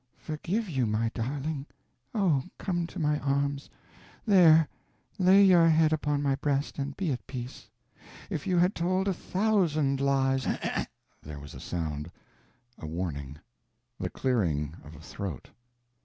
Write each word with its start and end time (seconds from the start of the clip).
"Forgive 0.17 0.67
you, 0.67 0.87
my 0.87 1.11
darling? 1.13 1.67
Oh, 2.15 2.41
come 2.57 2.87
to 2.87 2.97
my 2.97 3.19
arms! 3.19 3.69
there, 4.25 4.67
lay 5.19 5.43
your 5.43 5.69
head 5.69 5.93
upon 5.93 6.23
my 6.23 6.33
breast, 6.33 6.79
and 6.79 6.97
be 6.97 7.11
at 7.11 7.27
peace. 7.27 7.69
If 8.27 8.47
you 8.47 8.57
had 8.57 8.73
told 8.73 9.07
a 9.07 9.13
thousand 9.13 9.99
lies" 10.01 10.47
There 11.21 11.39
was 11.39 11.53
a 11.53 11.59
sound 11.59 12.09
a 12.79 12.87
warning 12.87 13.37
the 13.99 14.09
clearing 14.09 14.73
of 14.83 14.95
a 14.95 14.99
throat. 15.01 15.51